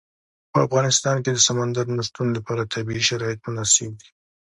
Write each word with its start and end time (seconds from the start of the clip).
په 0.51 0.57
افغانستان 0.67 1.17
کې 1.23 1.31
د 1.33 1.39
سمندر 1.47 1.85
نه 1.97 2.03
شتون 2.07 2.27
لپاره 2.37 2.69
طبیعي 2.73 3.03
شرایط 3.09 3.39
مناسب 3.45 3.91
دي. 4.01 4.09